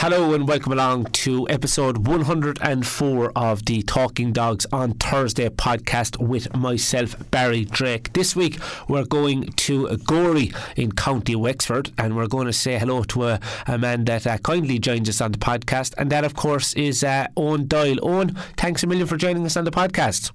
Hello 0.00 0.32
and 0.32 0.46
welcome 0.46 0.70
along 0.70 1.06
to 1.06 1.48
episode 1.48 2.06
104 2.06 3.32
of 3.34 3.64
the 3.64 3.82
Talking 3.82 4.32
Dogs 4.32 4.64
on 4.72 4.92
Thursday 4.92 5.48
podcast 5.48 6.24
with 6.24 6.54
myself, 6.54 7.16
Barry 7.32 7.64
Drake. 7.64 8.12
This 8.12 8.36
week 8.36 8.60
we're 8.86 9.04
going 9.04 9.46
to 9.54 9.96
Gorey 9.96 10.52
in 10.76 10.92
County 10.92 11.34
Wexford 11.34 11.90
and 11.98 12.14
we're 12.14 12.28
going 12.28 12.46
to 12.46 12.52
say 12.52 12.78
hello 12.78 13.02
to 13.02 13.24
a, 13.24 13.40
a 13.66 13.76
man 13.76 14.04
that 14.04 14.24
uh, 14.24 14.38
kindly 14.38 14.78
joins 14.78 15.08
us 15.08 15.20
on 15.20 15.32
the 15.32 15.38
podcast, 15.38 15.94
and 15.98 16.12
that, 16.12 16.24
of 16.24 16.36
course, 16.36 16.74
is 16.74 17.02
uh, 17.02 17.26
Owen 17.36 17.66
Doyle. 17.66 17.98
Owen, 18.00 18.36
thanks 18.56 18.84
a 18.84 18.86
million 18.86 19.08
for 19.08 19.16
joining 19.16 19.44
us 19.46 19.56
on 19.56 19.64
the 19.64 19.72
podcast. 19.72 20.30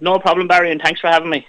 No 0.00 0.18
problem, 0.18 0.48
Barry, 0.48 0.72
and 0.72 0.82
thanks 0.82 1.00
for 1.00 1.06
having 1.06 1.30
me. 1.30 1.46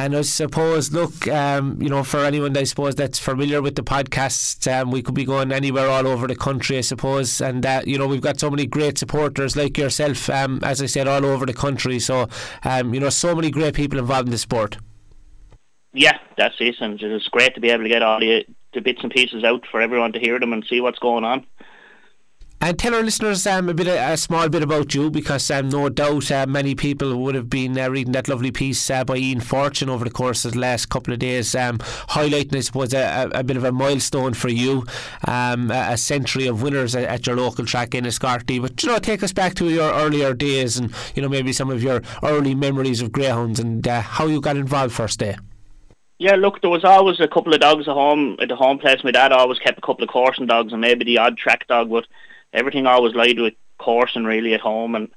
And 0.00 0.16
I 0.16 0.22
suppose, 0.22 0.92
look, 0.92 1.28
um, 1.28 1.76
you 1.78 1.90
know, 1.90 2.02
for 2.02 2.24
anyone 2.24 2.56
I 2.56 2.64
suppose 2.64 2.94
that's 2.94 3.18
familiar 3.18 3.60
with 3.60 3.76
the 3.76 3.82
podcast, 3.82 4.66
um, 4.72 4.90
we 4.90 5.02
could 5.02 5.14
be 5.14 5.26
going 5.26 5.52
anywhere 5.52 5.90
all 5.90 6.06
over 6.06 6.26
the 6.26 6.34
country, 6.34 6.78
I 6.78 6.80
suppose. 6.80 7.38
And 7.42 7.66
uh, 7.66 7.82
you 7.84 7.98
know, 7.98 8.06
we've 8.06 8.22
got 8.22 8.40
so 8.40 8.48
many 8.48 8.64
great 8.64 8.96
supporters 8.96 9.56
like 9.56 9.76
yourself, 9.76 10.30
um, 10.30 10.60
as 10.64 10.80
I 10.80 10.86
said, 10.86 11.06
all 11.06 11.26
over 11.26 11.44
the 11.44 11.52
country. 11.52 11.98
So, 11.98 12.28
um, 12.64 12.94
you 12.94 13.00
know, 13.00 13.10
so 13.10 13.34
many 13.34 13.50
great 13.50 13.74
people 13.74 13.98
involved 13.98 14.28
in 14.28 14.32
the 14.32 14.38
sport. 14.38 14.78
Yeah, 15.92 16.18
that's 16.38 16.54
it, 16.60 16.76
and 16.80 16.98
it's 17.02 17.28
great 17.28 17.54
to 17.56 17.60
be 17.60 17.68
able 17.68 17.82
to 17.82 17.90
get 17.90 18.02
all 18.02 18.20
the, 18.20 18.46
the 18.72 18.80
bits 18.80 19.00
and 19.02 19.12
pieces 19.12 19.44
out 19.44 19.66
for 19.70 19.82
everyone 19.82 20.12
to 20.12 20.18
hear 20.18 20.40
them 20.40 20.54
and 20.54 20.64
see 20.64 20.80
what's 20.80 20.98
going 20.98 21.24
on. 21.24 21.44
And 22.62 22.78
tell 22.78 22.94
our 22.94 23.02
listeners 23.02 23.46
um, 23.46 23.70
a 23.70 23.74
bit, 23.74 23.86
a 23.86 24.18
small 24.18 24.50
bit 24.50 24.62
about 24.62 24.94
you, 24.94 25.10
because 25.10 25.50
um, 25.50 25.70
no 25.70 25.88
doubt 25.88 26.30
uh, 26.30 26.44
many 26.46 26.74
people 26.74 27.16
would 27.16 27.34
have 27.34 27.48
been 27.48 27.78
uh, 27.78 27.88
reading 27.88 28.12
that 28.12 28.28
lovely 28.28 28.50
piece 28.50 28.90
uh, 28.90 29.02
by 29.02 29.16
Ian 29.16 29.40
Fortune 29.40 29.88
over 29.88 30.04
the 30.04 30.10
course 30.10 30.44
of 30.44 30.52
the 30.52 30.58
last 30.58 30.90
couple 30.90 31.14
of 31.14 31.20
days, 31.20 31.54
um, 31.54 31.78
highlighting, 31.78 32.54
I 32.56 32.60
suppose, 32.60 32.92
a, 32.92 33.30
a, 33.32 33.42
bit 33.42 33.56
of 33.56 33.64
a 33.64 33.72
milestone 33.72 34.34
for 34.34 34.50
you, 34.50 34.84
um, 35.26 35.70
a, 35.70 35.96
century 35.96 36.48
of 36.48 36.62
winners 36.62 36.94
at, 36.94 37.04
at 37.04 37.26
your 37.26 37.36
local 37.36 37.64
track 37.64 37.90
Enniscorthy. 37.90 38.60
But 38.60 38.82
you 38.82 38.90
know, 38.90 38.98
take 38.98 39.22
us 39.22 39.32
back 39.32 39.54
to 39.54 39.70
your 39.70 39.90
earlier 39.94 40.34
days, 40.34 40.76
and 40.76 40.92
you 41.14 41.22
know 41.22 41.30
maybe 41.30 41.54
some 41.54 41.70
of 41.70 41.82
your 41.82 42.02
early 42.22 42.54
memories 42.54 43.00
of 43.00 43.10
greyhounds 43.10 43.58
and 43.58 43.88
uh, 43.88 44.02
how 44.02 44.26
you 44.26 44.38
got 44.38 44.58
involved 44.58 44.92
first 44.92 45.18
day. 45.18 45.36
Yeah, 46.18 46.36
look, 46.36 46.60
there 46.60 46.68
was 46.68 46.84
always 46.84 47.20
a 47.20 47.28
couple 47.28 47.54
of 47.54 47.60
dogs 47.60 47.88
at 47.88 47.94
home 47.94 48.36
at 48.38 48.50
the 48.50 48.56
home 48.56 48.78
place. 48.78 49.02
My 49.02 49.12
dad 49.12 49.32
always 49.32 49.58
kept 49.58 49.78
a 49.78 49.80
couple 49.80 50.04
of 50.04 50.10
coursing 50.10 50.44
dogs 50.44 50.72
and 50.74 50.82
maybe 50.82 51.06
the 51.06 51.16
odd 51.16 51.38
track 51.38 51.66
dog, 51.66 51.88
but 51.88 52.04
everything 52.52 52.86
always 52.86 53.14
lied 53.14 53.38
with 53.38 53.54
coursing 53.78 54.24
really 54.24 54.54
at 54.54 54.60
home 54.60 54.94
and 54.94 55.08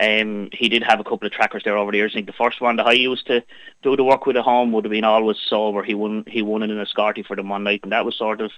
um, 0.00 0.48
he 0.52 0.68
did 0.70 0.82
have 0.82 0.98
a 0.98 1.04
couple 1.04 1.26
of 1.26 1.32
trackers 1.32 1.62
there 1.62 1.76
over 1.76 1.90
the 1.90 1.98
years. 1.98 2.12
I 2.12 2.16
think 2.18 2.26
the 2.26 2.32
first 2.32 2.60
one 2.60 2.76
that 2.76 2.86
I 2.86 2.92
used 2.92 3.26
to 3.26 3.44
do 3.82 3.96
the 3.96 4.04
work 4.04 4.24
with 4.24 4.36
at 4.36 4.44
home 4.44 4.72
would 4.72 4.84
have 4.84 4.90
been 4.90 5.04
always 5.04 5.36
sober. 5.46 5.82
He 5.82 5.94
won 5.94 6.24
he 6.26 6.40
won 6.40 6.62
it 6.62 6.70
in 6.70 6.78
a 6.78 6.80
Enniscorthy 6.80 7.26
for 7.26 7.36
them 7.36 7.50
one 7.50 7.64
night, 7.64 7.80
and 7.82 7.92
that 7.92 8.04
was 8.04 8.16
sort 8.16 8.40
of 8.40 8.50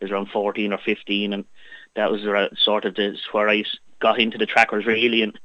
it 0.00 0.04
was 0.04 0.10
around 0.10 0.28
fourteen 0.30 0.74
or 0.74 0.78
fifteen, 0.78 1.32
and 1.32 1.44
that 1.96 2.10
was 2.10 2.22
sort 2.58 2.84
of 2.84 2.94
this 2.94 3.18
where 3.32 3.48
I 3.48 3.64
got 4.00 4.20
into 4.20 4.36
the 4.36 4.46
trackers 4.46 4.84
really. 4.84 5.22
And 5.22 5.38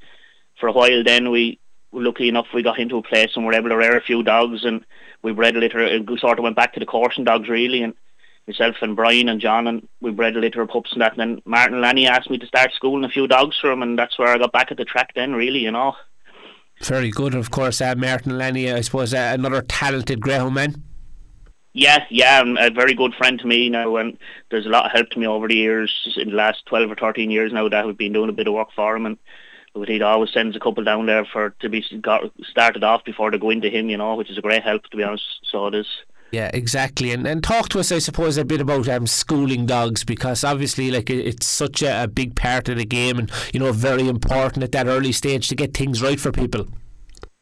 for 0.59 0.67
a 0.67 0.73
while, 0.73 1.03
then 1.05 1.31
we 1.31 1.59
luckily 1.93 2.27
enough 2.27 2.47
we 2.53 2.61
got 2.61 2.79
into 2.79 2.97
a 2.97 3.03
place 3.03 3.31
and 3.35 3.45
were 3.45 3.53
able 3.53 3.69
to 3.69 3.77
rear 3.77 3.95
a 3.95 4.01
few 4.01 4.23
dogs, 4.23 4.65
and 4.65 4.83
we 5.21 5.31
bred 5.31 5.55
a 5.55 5.59
litter. 5.59 5.79
It 5.79 6.05
sort 6.19 6.37
of 6.37 6.43
went 6.43 6.57
back 6.57 6.73
to 6.73 6.81
the 6.81 6.85
coursing 6.85 7.23
dogs 7.23 7.47
really, 7.47 7.81
and 7.81 7.93
myself 8.47 8.75
and 8.81 8.95
Brian 8.95 9.29
and 9.29 9.41
John 9.41 9.67
and 9.67 9.87
we 10.01 10.11
bred 10.11 10.35
a 10.35 10.39
litter 10.39 10.61
of 10.61 10.69
pups 10.69 10.93
and 10.93 11.01
that. 11.01 11.17
And 11.17 11.19
then 11.19 11.41
Martin 11.45 11.81
Lanny 11.81 12.07
asked 12.07 12.29
me 12.29 12.37
to 12.37 12.47
start 12.47 12.71
schooling 12.73 13.03
a 13.03 13.09
few 13.09 13.27
dogs 13.27 13.57
for 13.59 13.71
him 13.71 13.81
and 13.81 13.97
that's 13.97 14.17
where 14.19 14.29
I 14.29 14.37
got 14.37 14.51
back 14.51 14.71
at 14.71 14.77
the 14.77 14.85
track 14.85 15.11
then 15.15 15.33
really 15.33 15.59
you 15.59 15.71
know. 15.71 15.95
Very 16.83 17.09
good 17.09 17.33
of 17.33 17.51
course. 17.51 17.81
Uh, 17.81 17.95
Martin 17.95 18.37
Lanny 18.37 18.71
I 18.71 18.81
suppose 18.81 19.13
uh, 19.13 19.31
another 19.33 19.61
talented 19.61 20.21
greyhound 20.21 20.55
man? 20.55 20.83
Yeah 21.73 22.05
yeah 22.09 22.43
a 22.59 22.69
very 22.69 22.93
good 22.93 23.13
friend 23.15 23.39
to 23.39 23.47
me 23.47 23.69
now 23.69 23.97
and 23.97 24.17
there's 24.51 24.65
a 24.65 24.69
lot 24.69 24.85
of 24.85 24.91
help 24.91 25.09
to 25.11 25.19
me 25.19 25.27
over 25.27 25.47
the 25.47 25.55
years 25.55 26.15
in 26.17 26.29
the 26.29 26.35
last 26.35 26.65
12 26.67 26.91
or 26.91 26.95
13 26.95 27.31
years 27.31 27.51
now 27.51 27.67
that 27.67 27.85
I've 27.85 27.97
been 27.97 28.13
doing 28.13 28.29
a 28.29 28.33
bit 28.33 28.47
of 28.47 28.53
work 28.53 28.69
for 28.75 28.95
him. 28.95 29.05
And 29.05 29.17
but 29.73 29.89
he 29.89 30.01
always 30.01 30.31
sends 30.31 30.55
a 30.55 30.59
couple 30.59 30.85
down 30.85 31.05
there 31.05 31.25
for 31.25 31.49
to 31.59 31.67
be 31.67 31.83
got 32.01 32.31
started 32.49 32.83
off 32.83 33.03
before 33.03 33.29
they 33.31 33.37
go 33.37 33.49
into 33.49 33.69
him 33.69 33.89
you 33.89 33.97
know 33.97 34.15
which 34.15 34.29
is 34.29 34.37
a 34.37 34.41
great 34.41 34.63
help 34.63 34.83
to 34.83 34.97
be 34.97 35.03
honest. 35.03 35.25
So 35.51 35.67
it 35.67 35.75
is 35.75 35.87
yeah, 36.35 36.51
exactly. 36.53 37.13
And 37.13 37.25
and 37.25 37.41
talk 37.41 37.69
to 37.69 37.79
us, 37.79 37.93
I 37.93 37.99
suppose, 37.99 38.35
a 38.35 38.43
bit 38.43 38.59
about 38.59 38.89
um, 38.89 39.07
schooling 39.07 39.65
dogs 39.65 40.03
because 40.03 40.43
obviously, 40.43 40.91
like 40.91 41.09
it's 41.09 41.47
such 41.47 41.81
a, 41.81 42.03
a 42.03 42.07
big 42.09 42.35
part 42.35 42.67
of 42.67 42.77
the 42.77 42.83
game, 42.83 43.17
and 43.17 43.31
you 43.53 43.59
know, 43.61 43.71
very 43.71 44.09
important 44.09 44.61
at 44.61 44.73
that 44.73 44.87
early 44.87 45.13
stage 45.13 45.47
to 45.47 45.55
get 45.55 45.73
things 45.73 46.01
right 46.01 46.19
for 46.19 46.33
people. 46.33 46.67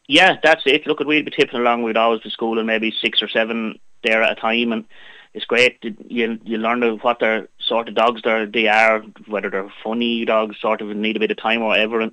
Yeah, 0.08 0.38
that's 0.44 0.62
it. 0.68 0.86
Look, 0.86 1.00
we'd 1.00 1.26
be 1.26 1.32
tipping 1.32 1.60
along. 1.60 1.82
We'd 1.82 1.98
always 1.98 2.22
be 2.22 2.30
schooling 2.30 2.68
maybe 2.68 2.94
six 3.02 3.24
or 3.24 3.28
seven 3.28 3.80
there 4.04 4.22
at 4.22 4.38
a 4.38 4.40
time, 4.40 4.72
and 4.72 4.86
it's 5.34 5.46
great. 5.46 5.80
You 5.82 6.40
you 6.44 6.60
learn 6.60 6.84
what 7.00 7.20
their 7.20 7.48
sort 7.60 7.90
of 7.90 7.96
dogs 7.96 8.22
they 8.22 8.46
they 8.46 8.68
are, 8.68 9.00
whether 9.26 9.50
they're 9.50 9.74
funny 9.84 10.24
dogs, 10.24 10.62
sort 10.62 10.82
of 10.82 10.96
need 10.96 11.18
a 11.18 11.20
bit 11.20 11.32
of 11.32 11.38
time 11.38 11.64
or 11.64 11.70
whatever, 11.70 12.00
and 12.00 12.12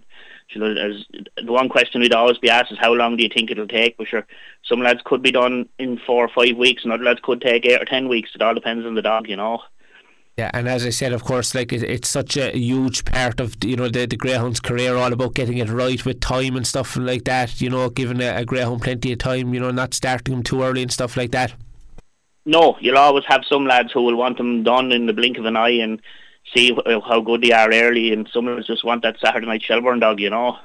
you 0.54 0.60
know, 0.60 0.72
as 0.72 1.04
the 1.36 1.52
one 1.52 1.68
question 1.68 2.00
we'd 2.00 2.12
always 2.12 2.38
be 2.38 2.50
asked 2.50 2.72
is 2.72 2.78
how 2.78 2.92
long 2.92 3.16
do 3.16 3.22
you 3.22 3.28
think 3.28 3.50
it'll 3.50 3.68
take? 3.68 3.96
But 3.96 4.08
sure, 4.08 4.26
some 4.64 4.80
lads 4.80 5.00
could 5.04 5.22
be 5.22 5.32
done 5.32 5.68
in 5.78 5.98
four 6.06 6.24
or 6.24 6.28
five 6.28 6.56
weeks, 6.56 6.84
and 6.84 6.92
other 6.92 7.04
lads 7.04 7.20
could 7.22 7.40
take 7.40 7.66
eight 7.66 7.80
or 7.80 7.84
ten 7.84 8.08
weeks. 8.08 8.30
It 8.34 8.42
all 8.42 8.54
depends 8.54 8.86
on 8.86 8.94
the 8.94 9.02
dog, 9.02 9.28
you 9.28 9.36
know. 9.36 9.62
Yeah, 10.36 10.50
and 10.54 10.68
as 10.68 10.86
I 10.86 10.90
said, 10.90 11.12
of 11.12 11.22
course, 11.22 11.54
like 11.54 11.72
it, 11.72 11.82
it's 11.82 12.08
such 12.08 12.36
a 12.36 12.56
huge 12.56 13.04
part 13.04 13.40
of 13.40 13.62
you 13.62 13.76
know 13.76 13.88
the 13.88 14.06
the 14.06 14.16
greyhound's 14.16 14.60
career, 14.60 14.96
all 14.96 15.12
about 15.12 15.34
getting 15.34 15.58
it 15.58 15.68
right 15.68 16.04
with 16.04 16.20
time 16.20 16.56
and 16.56 16.66
stuff 16.66 16.96
like 16.96 17.24
that. 17.24 17.60
You 17.60 17.70
know, 17.70 17.90
giving 17.90 18.22
a, 18.22 18.36
a 18.36 18.44
greyhound 18.44 18.82
plenty 18.82 19.12
of 19.12 19.18
time. 19.18 19.52
You 19.52 19.60
know, 19.60 19.70
not 19.70 19.94
starting 19.94 20.34
them 20.34 20.42
too 20.42 20.62
early 20.62 20.82
and 20.82 20.92
stuff 20.92 21.16
like 21.16 21.32
that. 21.32 21.52
No, 22.46 22.76
you'll 22.80 22.96
always 22.96 23.24
have 23.26 23.42
some 23.46 23.66
lads 23.66 23.92
who 23.92 24.02
will 24.02 24.16
want 24.16 24.38
them 24.38 24.62
done 24.62 24.92
in 24.92 25.06
the 25.06 25.12
blink 25.12 25.36
of 25.36 25.44
an 25.44 25.56
eye, 25.56 25.78
and 25.82 26.00
see 26.54 26.76
how 26.86 27.20
good 27.20 27.42
they 27.42 27.52
are 27.52 27.72
early, 27.72 28.12
and 28.12 28.28
some 28.32 28.48
of 28.48 28.58
us 28.58 28.66
just 28.66 28.84
want 28.84 29.02
that 29.02 29.18
Saturday 29.20 29.46
night 29.46 29.62
Shelbourne 29.62 30.00
dog, 30.00 30.20
you 30.20 30.30
know. 30.30 30.58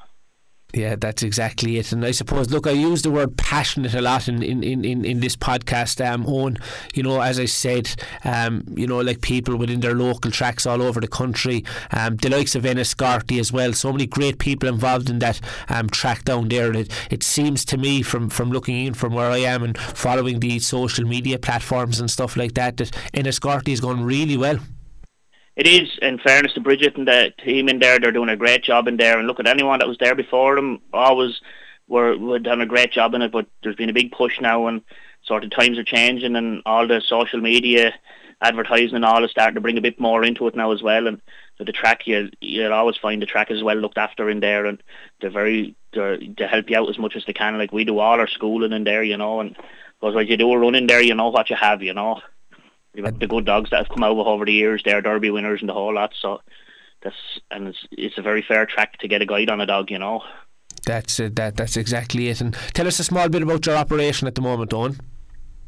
Yeah, 0.73 0.97
that's 0.97 1.23
exactly 1.23 1.77
it. 1.77 1.93
And 1.93 2.03
I 2.03 2.11
suppose, 2.11 2.51
look, 2.51 2.67
I 2.67 2.71
use 2.71 3.01
the 3.01 3.11
word 3.11 3.37
passionate 3.37 3.93
a 3.93 4.01
lot 4.01 4.27
in, 4.27 4.43
in, 4.43 4.61
in, 4.61 5.05
in 5.05 5.21
this 5.21 5.37
podcast, 5.37 6.05
um, 6.05 6.25
Owen. 6.27 6.57
You 6.93 7.03
know, 7.03 7.21
as 7.21 7.39
I 7.39 7.45
said, 7.45 7.95
um, 8.25 8.65
you 8.75 8.85
know, 8.85 8.99
like 8.99 9.21
people 9.21 9.55
within 9.55 9.79
their 9.79 9.93
local 9.93 10.31
tracks 10.31 10.65
all 10.65 10.81
over 10.81 10.99
the 10.99 11.07
country, 11.07 11.63
um, 11.91 12.17
the 12.17 12.29
likes 12.29 12.55
of 12.55 12.63
Enniscorthy 12.63 13.39
as 13.39 13.53
well. 13.53 13.71
So 13.71 13.93
many 13.93 14.05
great 14.05 14.37
people 14.37 14.67
involved 14.67 15.09
in 15.09 15.19
that 15.19 15.39
um, 15.69 15.89
track 15.89 16.25
down 16.25 16.49
there. 16.49 16.73
It, 16.73 16.91
it 17.09 17.23
seems 17.23 17.63
to 17.65 17.77
me, 17.77 18.01
from, 18.01 18.29
from 18.29 18.51
looking 18.51 18.85
in 18.85 18.95
from 18.95 19.13
where 19.13 19.31
I 19.31 19.37
am 19.37 19.63
and 19.63 19.77
following 19.77 20.41
the 20.41 20.59
social 20.59 21.05
media 21.05 21.39
platforms 21.39 22.01
and 22.01 22.11
stuff 22.11 22.35
like 22.35 22.55
that, 22.55 22.75
that 22.77 22.91
Enniscorthy 23.13 23.69
is 23.69 23.79
going 23.79 24.03
really 24.03 24.35
well. 24.35 24.59
It 25.55 25.67
is, 25.67 25.97
in 26.01 26.19
fairness 26.19 26.53
to 26.53 26.59
Bridget 26.59 26.97
and 26.97 27.07
the 27.07 27.33
team 27.43 27.69
in 27.69 27.79
there, 27.79 27.97
they're 27.97 28.11
doing 28.11 28.29
a 28.29 28.35
great 28.35 28.63
job 28.63 28.87
in 28.87 28.97
there. 28.97 29.17
And 29.17 29.27
look 29.27 29.39
at 29.39 29.47
anyone 29.47 29.79
that 29.79 29.87
was 29.87 29.97
there 29.99 30.15
before 30.15 30.55
them, 30.55 30.81
always 30.91 31.39
were, 31.87 32.17
were 32.17 32.39
done 32.39 32.61
a 32.61 32.65
great 32.65 32.91
job 32.91 33.13
in 33.13 33.21
it. 33.21 33.31
But 33.31 33.47
there's 33.63 33.77
been 33.77 33.89
a 33.89 33.93
big 33.93 34.11
push 34.11 34.41
now, 34.41 34.67
and 34.67 34.81
sort 35.23 35.43
of 35.45 35.51
times 35.51 35.77
are 35.77 35.83
changing, 35.83 36.35
and 36.35 36.61
all 36.65 36.87
the 36.87 37.01
social 37.01 37.39
media 37.39 37.93
advertising 38.41 38.95
and 38.95 39.05
all 39.05 39.23
is 39.23 39.31
starting 39.31 39.55
to 39.55 39.61
bring 39.61 39.77
a 39.77 39.81
bit 39.81 39.97
more 39.99 40.23
into 40.23 40.45
it 40.47 40.55
now 40.55 40.71
as 40.71 40.83
well. 40.83 41.07
And 41.07 41.21
so 41.57 41.63
the 41.63 41.71
track, 41.71 42.05
you 42.05 42.29
you'll 42.41 42.73
always 42.73 42.97
find 42.97 43.21
the 43.21 43.25
track 43.25 43.49
is 43.49 43.63
well 43.63 43.77
looked 43.77 43.97
after 43.97 44.29
in 44.29 44.41
there, 44.41 44.65
and 44.65 44.81
they're 45.21 45.29
very 45.29 45.75
they're, 45.93 46.17
they 46.17 46.47
help 46.47 46.69
you 46.69 46.77
out 46.77 46.89
as 46.89 46.99
much 46.99 47.15
as 47.15 47.25
they 47.25 47.33
can. 47.33 47.57
Like 47.57 47.71
we 47.71 47.85
do 47.85 47.99
all 47.99 48.19
our 48.19 48.27
schooling 48.27 48.73
in 48.73 48.83
there, 48.83 49.03
you 49.03 49.17
know, 49.17 49.39
and 49.39 49.55
because 49.99 50.15
when 50.15 50.27
you 50.27 50.35
do 50.35 50.51
a 50.51 50.57
run 50.57 50.75
in 50.75 50.87
there, 50.87 51.01
you 51.01 51.15
know 51.15 51.29
what 51.29 51.49
you 51.49 51.55
have, 51.55 51.81
you 51.81 51.93
know. 51.93 52.19
We've 52.95 53.05
had 53.05 53.19
the 53.19 53.27
good 53.27 53.45
dogs 53.45 53.69
that 53.69 53.77
have 53.77 53.89
come 53.89 54.03
out 54.03 54.17
over 54.17 54.45
the 54.45 54.53
years. 54.53 54.81
They're 54.83 55.01
Derby 55.01 55.29
winners 55.29 55.59
and 55.59 55.69
the 55.69 55.73
whole 55.73 55.93
lot. 55.93 56.13
So 56.19 56.41
that's 57.01 57.15
and 57.51 57.67
it's 57.67 57.85
it's 57.91 58.17
a 58.17 58.21
very 58.21 58.41
fair 58.41 58.65
track 58.65 58.97
to 58.99 59.07
get 59.07 59.21
a 59.21 59.25
guide 59.25 59.49
on 59.49 59.61
a 59.61 59.65
dog, 59.65 59.91
you 59.91 59.99
know. 59.99 60.23
That's 60.85 61.19
uh, 61.19 61.29
that. 61.33 61.57
That's 61.57 61.77
exactly 61.77 62.29
it. 62.29 62.41
And 62.41 62.53
tell 62.73 62.87
us 62.87 62.99
a 62.99 63.03
small 63.03 63.29
bit 63.29 63.43
about 63.43 63.65
your 63.65 63.75
operation 63.75 64.27
at 64.27 64.35
the 64.35 64.41
moment, 64.41 64.73
Owen. 64.73 64.99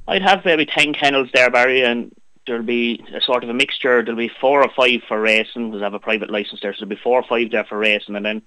I'd 0.07 0.21
have 0.21 0.45
maybe 0.45 0.65
ten 0.65 0.93
kennels 0.93 1.29
there, 1.33 1.49
Barry, 1.49 1.83
and 1.83 2.13
there'll 2.45 2.63
be 2.63 3.03
a 3.13 3.21
sort 3.21 3.43
of 3.43 3.49
a 3.49 3.53
mixture. 3.53 4.01
There'll 4.03 4.17
be 4.17 4.31
four 4.39 4.63
or 4.63 4.69
five 4.75 5.01
for 5.07 5.19
racing 5.19 5.69
because 5.69 5.81
I 5.81 5.85
have 5.85 5.93
a 5.93 5.99
private 5.99 6.29
license 6.29 6.61
there, 6.61 6.73
so 6.73 6.79
there'll 6.79 6.95
be 6.95 7.01
four 7.01 7.19
or 7.19 7.27
five 7.27 7.51
there 7.51 7.65
for 7.65 7.77
racing, 7.77 8.15
and 8.15 8.25
then 8.25 8.41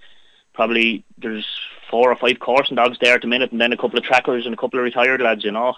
probably 0.54 1.04
there's 1.18 1.46
four 1.90 2.10
or 2.10 2.16
five 2.16 2.38
coursing 2.40 2.76
dogs 2.76 2.98
there 3.00 3.14
at 3.14 3.20
the 3.20 3.26
minute, 3.26 3.52
and 3.52 3.60
then 3.60 3.72
a 3.72 3.76
couple 3.76 3.98
of 3.98 4.04
trackers 4.04 4.46
and 4.46 4.54
a 4.54 4.56
couple 4.56 4.78
of 4.78 4.84
retired 4.84 5.20
lads, 5.20 5.44
you 5.44 5.52
know. 5.52 5.74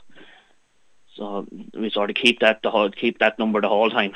So 1.17 1.47
we 1.75 1.91
sort 1.91 2.11
of 2.11 2.17
keep 2.17 2.41
that 2.41 2.61
the 2.62 2.70
whole 2.70 2.91
keep 2.91 3.19
that 3.19 3.38
number 3.38 3.61
the 3.61 3.69
whole 3.69 3.91
time. 3.91 4.12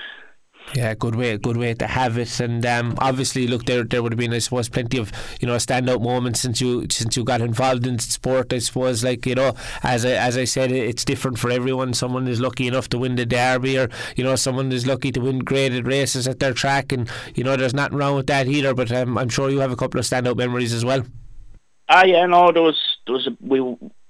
Yeah, 0.75 0.94
good 0.94 1.14
way, 1.14 1.37
good 1.38 1.56
way 1.56 1.75
to 1.75 1.87
have 1.87 2.19
it. 2.19 2.40
And 2.40 2.66
um, 2.66 2.96
obviously, 2.98 3.46
look, 3.46 3.66
there 3.66 3.84
there 3.84 4.02
would 4.02 4.12
have 4.12 4.19
been, 4.19 4.32
I 4.32 4.38
suppose, 4.38 4.69
plenty 4.69 4.98
of 4.98 5.12
you 5.40 5.46
know 5.46 5.54
standout 5.56 6.02
moments 6.02 6.40
since 6.40 6.60
you 6.60 6.87
since 6.90 7.16
you 7.16 7.25
got 7.25 7.40
involved 7.40 7.87
in 7.87 7.98
sport. 7.98 8.52
I 8.52 8.58
suppose, 8.58 9.04
like 9.04 9.26
you 9.26 9.37
know, 9.37 9.54
as 9.82 10.04
I, 10.04 10.10
as 10.10 10.37
I 10.37 10.44
said, 10.44 10.72
it's 10.72 11.04
different 11.04 11.38
for 11.38 11.50
everyone. 11.50 11.94
Someone 11.94 12.26
is 12.26 12.40
lucky 12.40 12.66
enough 12.66 12.88
to 12.90 12.99
win 12.99 13.14
the 13.14 13.26
derby, 13.26 13.78
or 13.78 13.88
you 14.16 14.25
know, 14.25 14.34
someone 14.34 14.72
is 14.72 14.87
lucky 14.87 15.12
to 15.12 15.20
win 15.20 15.40
graded 15.40 15.87
races 15.87 16.26
at 16.26 16.40
their 16.40 16.52
track, 16.52 16.90
and 16.90 17.08
you 17.34 17.44
know, 17.44 17.56
there's 17.56 17.75
nothing 17.75 17.99
wrong 17.99 18.16
with 18.16 18.26
that 18.26 18.49
either. 18.49 18.75
But 18.75 18.90
um, 18.90 19.16
I'm 19.19 19.28
sure 19.28 19.50
you 19.50 19.60
have 19.60 19.72
a 19.72 19.76
couple 19.76 20.00
of 20.00 20.06
standout 20.06 20.37
memories 20.37 20.72
as 20.72 20.84
well. 20.84 21.04
Ah, 21.88 22.04
yeah, 22.04 22.26
no, 22.26 22.50
there 22.50 22.62
was 22.62 22.99
there 23.06 23.14
was 23.14 23.28
a, 23.28 23.37
we 23.40 23.60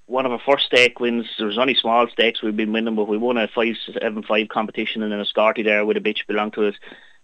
one 0.07 0.25
of 0.25 0.31
our 0.31 0.41
first 0.45 0.65
stake 0.65 0.99
wins. 0.99 1.27
There 1.37 1.47
was 1.47 1.57
only 1.57 1.75
small 1.75 2.07
stakes 2.09 2.41
we've 2.41 2.55
been 2.55 2.73
winning, 2.73 2.95
but 2.95 3.07
we 3.07 3.17
won 3.17 3.37
a 3.37 3.47
five 3.47 3.75
seven 3.93 4.23
five 4.23 4.47
competition 4.49 5.03
and 5.03 5.11
then 5.11 5.19
a 5.19 5.25
Scarty 5.25 5.63
there 5.63 5.85
with 5.85 5.97
a 5.97 6.01
bitch 6.01 6.25
belonged 6.27 6.53
to 6.53 6.67
a, 6.67 6.73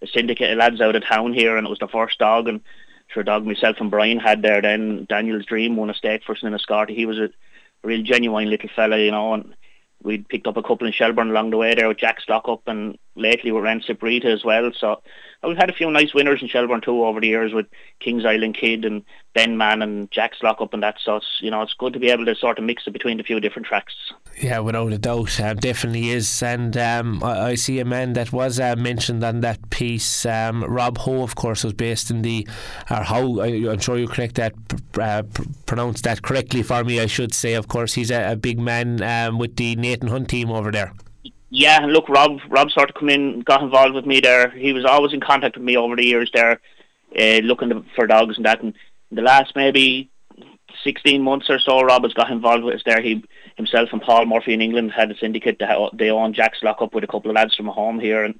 a 0.01 0.07
syndicate 0.07 0.51
of 0.51 0.57
lads 0.57 0.81
out 0.81 0.95
of 0.95 1.03
town 1.05 1.33
here, 1.33 1.57
and 1.57 1.65
it 1.65 1.69
was 1.69 1.79
the 1.79 1.87
first 1.87 2.19
dog 2.19 2.47
and 2.47 2.61
sure 3.07 3.23
dog 3.23 3.45
myself 3.45 3.77
and 3.79 3.91
Brian 3.91 4.19
had 4.19 4.41
there. 4.41 4.61
Then 4.61 5.05
Daniel's 5.09 5.45
Dream 5.45 5.75
won 5.75 5.89
a 5.89 5.93
stake 5.93 6.23
first 6.25 6.43
in 6.43 6.53
a 6.53 6.59
Scarty. 6.59 6.95
He 6.95 7.05
was 7.05 7.17
a, 7.17 7.29
real 7.83 8.03
genuine 8.03 8.49
little 8.49 8.69
fella, 8.75 8.97
you 8.97 9.11
know, 9.11 9.33
and 9.33 9.53
we'd 10.01 10.27
picked 10.27 10.47
up 10.47 10.57
a 10.57 10.63
couple 10.63 10.87
in 10.87 10.93
Shelbourne 10.93 11.29
along 11.29 11.49
the 11.49 11.57
way 11.57 11.75
there 11.75 11.87
with 11.87 11.97
Jack 11.97 12.19
Up, 12.29 12.61
and 12.67 12.97
lately 13.15 13.51
we 13.51 13.59
ran 13.59 13.81
Sabrita 13.81 14.25
as 14.25 14.43
well. 14.43 14.71
So 14.77 15.01
we've 15.43 15.57
had 15.57 15.69
a 15.69 15.73
few 15.73 15.89
nice 15.91 16.13
winners 16.13 16.41
in 16.41 16.47
Shelbourne 16.47 16.81
too 16.81 17.03
over 17.03 17.19
the 17.19 17.27
years 17.27 17.53
with 17.53 17.67
Kings 17.99 18.25
Island 18.25 18.57
Kid 18.57 18.85
and 18.85 19.03
Ben 19.33 19.57
Mann 19.57 19.81
and 19.81 20.09
Jack's 20.11 20.41
Lockup 20.41 20.73
and 20.73 20.83
that. 20.83 20.97
So 21.03 21.17
it's, 21.17 21.39
you 21.41 21.51
know, 21.51 21.61
it's 21.61 21.73
good 21.73 21.93
to 21.93 21.99
be 21.99 22.09
able 22.09 22.25
to 22.25 22.35
sort 22.35 22.57
of 22.57 22.63
mix 22.63 22.87
it 22.87 22.91
between 22.91 23.19
a 23.19 23.23
few 23.23 23.39
different 23.39 23.67
tracks. 23.67 23.93
Yeah, 24.41 24.59
without 24.59 24.93
a 24.93 24.97
doubt, 24.97 25.39
um, 25.39 25.57
definitely 25.57 26.09
is. 26.09 26.41
And 26.41 26.75
um, 26.77 27.23
I, 27.23 27.49
I, 27.49 27.55
see 27.55 27.79
a 27.79 27.85
man 27.85 28.13
that 28.13 28.31
was 28.31 28.59
uh, 28.59 28.75
mentioned 28.75 29.23
on 29.23 29.41
that 29.41 29.69
piece. 29.69 30.25
Um, 30.25 30.63
Rob 30.63 30.97
Ho, 30.99 31.23
of 31.23 31.35
course, 31.35 31.63
was 31.63 31.73
based 31.73 32.09
in 32.09 32.21
the, 32.21 32.47
or 32.89 33.03
how 33.03 33.39
I, 33.39 33.47
am 33.47 33.79
sure 33.79 33.97
you 33.97 34.07
correct 34.07 34.35
that, 34.35 34.53
uh, 34.99 35.23
pronounce 35.65 36.01
that 36.01 36.21
correctly 36.21 36.63
for 36.63 36.83
me. 36.83 36.99
I 36.99 37.05
should 37.05 37.33
say, 37.33 37.53
of 37.53 37.67
course, 37.67 37.93
he's 37.93 38.11
a, 38.11 38.31
a 38.31 38.35
big 38.35 38.59
man 38.59 39.01
um, 39.03 39.37
with 39.37 39.55
the 39.55 39.75
Nathan 39.75 40.07
Hunt 40.07 40.29
team 40.29 40.49
over 40.49 40.71
there. 40.71 40.93
Yeah, 41.55 41.85
look, 41.85 42.09
Rob. 42.09 42.39
Rob 42.49 42.71
sort 42.71 42.89
of 42.89 42.95
come 42.95 43.09
in, 43.09 43.41
got 43.41 43.61
involved 43.61 43.93
with 43.93 44.07
me 44.07 44.19
there. 44.19 44.49
He 44.49 44.73
was 44.73 44.85
always 44.85 45.13
in 45.13 45.21
contact 45.21 45.55
with 45.55 45.63
me 45.63 45.77
over 45.77 45.95
the 45.95 46.03
years 46.03 46.31
there, 46.33 46.59
uh, 47.15 47.41
looking 47.43 47.69
to, 47.69 47.85
for 47.95 48.07
dogs 48.07 48.37
and 48.37 48.45
that. 48.47 48.63
And 48.63 48.73
the 49.11 49.21
last 49.21 49.55
maybe 49.55 50.09
sixteen 50.83 51.21
months 51.21 51.51
or 51.51 51.59
so, 51.59 51.83
Rob 51.83 52.05
has 52.05 52.13
got 52.15 52.31
involved 52.31 52.63
with 52.63 52.77
us 52.77 52.81
there. 52.87 53.03
He 53.03 53.23
himself 53.55 53.89
and 53.91 54.01
Paul 54.01 54.25
Murphy 54.25 54.55
in 54.55 54.63
England 54.63 54.93
had 54.93 55.11
a 55.11 55.17
syndicate. 55.17 55.61
They 55.93 56.09
own 56.09 56.33
Jack's 56.33 56.63
Lock 56.63 56.81
Up 56.81 56.95
with 56.95 57.03
a 57.03 57.07
couple 57.07 57.29
of 57.29 57.35
lads 57.35 57.55
from 57.55 57.67
home 57.67 57.99
here, 57.99 58.23
and 58.23 58.39